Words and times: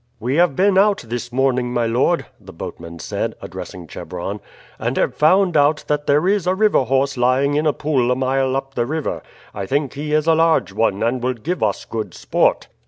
"We 0.19 0.37
have 0.37 0.55
been 0.55 0.79
out 0.79 1.05
this 1.07 1.31
morning, 1.31 1.71
my 1.71 1.85
lord," 1.85 2.25
the 2.39 2.51
boatman 2.51 2.97
said, 2.97 3.35
addressing 3.39 3.85
Chebron, 3.85 4.39
"and 4.79 4.97
have 4.97 5.13
found 5.13 5.55
out 5.55 5.83
that 5.85 6.07
there 6.07 6.27
is 6.27 6.47
a 6.47 6.55
river 6.55 6.85
horse 6.85 7.17
lying 7.17 7.53
in 7.53 7.67
a 7.67 7.71
pool 7.71 8.09
a 8.09 8.15
mile 8.15 8.55
up 8.55 8.73
the 8.73 8.87
river. 8.87 9.21
I 9.53 9.67
think 9.67 9.93
he 9.93 10.11
is 10.13 10.25
a 10.25 10.33
large 10.33 10.73
one 10.73 11.03
and 11.03 11.21
will 11.21 11.35
give 11.35 11.61
us 11.61 11.85
good 11.85 12.15
sport." 12.15 12.67